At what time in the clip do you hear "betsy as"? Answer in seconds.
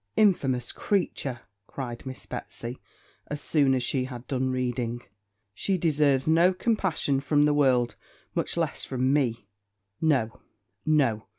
2.25-3.39